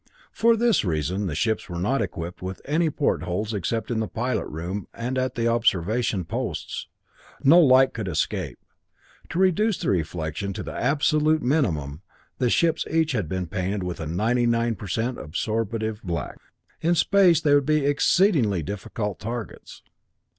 For 0.31 0.57
this 0.57 0.83
reason 0.83 1.27
the 1.27 1.35
ships 1.35 1.69
were 1.69 1.77
not 1.77 2.01
equipped 2.01 2.41
with 2.41 2.59
any 2.65 2.89
portholes 2.89 3.53
except 3.53 3.91
in 3.91 3.99
the 3.99 4.07
pilot 4.07 4.47
room 4.47 4.87
and 4.95 5.15
at 5.15 5.35
the 5.35 5.47
observation 5.47 6.25
posts. 6.25 6.87
No 7.43 7.59
light 7.59 7.93
could 7.93 8.07
escape. 8.07 8.57
To 9.29 9.37
reduce 9.37 9.77
the 9.77 9.91
reflection 9.91 10.53
to 10.53 10.63
the 10.63 10.73
absolute 10.73 11.43
minimum, 11.43 12.01
the 12.39 12.49
ships 12.49 12.83
had 12.85 12.95
each 12.95 13.15
been 13.29 13.45
painted 13.45 13.83
with 13.83 13.99
a 13.99 14.07
99% 14.07 15.23
absorptive 15.23 16.01
black. 16.01 16.39
In 16.81 16.95
space 16.95 17.39
they 17.39 17.53
would 17.53 17.67
be 17.67 17.85
exceedingly 17.85 18.63
difficult 18.63 19.19
targets. 19.19 19.83